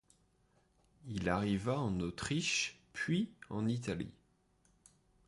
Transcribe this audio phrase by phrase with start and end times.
[1.09, 4.15] Il arriva en Autriche, puis en Italie.